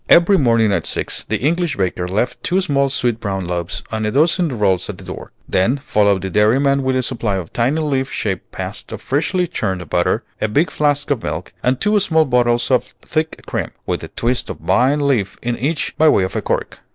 [0.09, 4.09] Every morning at six the English baker left two small sweet brown loaves and a
[4.09, 5.31] dozen rolls at the door.
[5.47, 9.87] Then followed the dairyman with a supply of tiny leaf shaped pats of freshly churned
[9.91, 14.07] butter, a big flask of milk, and two small bottles of thick cream, with a
[14.07, 16.79] twist of vine leaf in each by way of a cork.